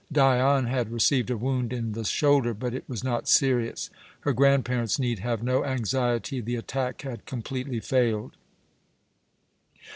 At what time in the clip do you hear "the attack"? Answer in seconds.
6.41-7.03